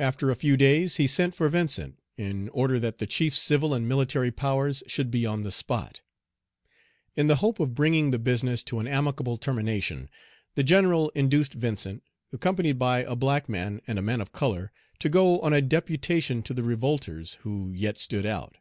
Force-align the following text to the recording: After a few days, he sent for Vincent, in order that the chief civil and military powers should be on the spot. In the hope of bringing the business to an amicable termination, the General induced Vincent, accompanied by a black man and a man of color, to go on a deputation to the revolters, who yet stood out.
After 0.00 0.32
a 0.32 0.34
few 0.34 0.56
days, 0.56 0.96
he 0.96 1.06
sent 1.06 1.32
for 1.32 1.48
Vincent, 1.48 2.00
in 2.16 2.48
order 2.48 2.80
that 2.80 2.98
the 2.98 3.06
chief 3.06 3.36
civil 3.36 3.72
and 3.72 3.88
military 3.88 4.32
powers 4.32 4.82
should 4.88 5.12
be 5.12 5.24
on 5.26 5.44
the 5.44 5.52
spot. 5.52 6.00
In 7.14 7.28
the 7.28 7.36
hope 7.36 7.60
of 7.60 7.72
bringing 7.76 8.10
the 8.10 8.18
business 8.18 8.64
to 8.64 8.80
an 8.80 8.88
amicable 8.88 9.36
termination, 9.36 10.10
the 10.56 10.64
General 10.64 11.10
induced 11.10 11.54
Vincent, 11.54 12.02
accompanied 12.32 12.80
by 12.80 13.04
a 13.04 13.14
black 13.14 13.48
man 13.48 13.80
and 13.86 13.96
a 13.96 14.02
man 14.02 14.20
of 14.20 14.32
color, 14.32 14.72
to 14.98 15.08
go 15.08 15.38
on 15.38 15.52
a 15.52 15.62
deputation 15.62 16.42
to 16.42 16.52
the 16.52 16.64
revolters, 16.64 17.34
who 17.42 17.70
yet 17.76 18.00
stood 18.00 18.26
out. 18.26 18.56